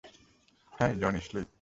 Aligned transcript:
Hey, 0.73 0.91
Johnny 1.01 1.21
slick! 1.21 1.47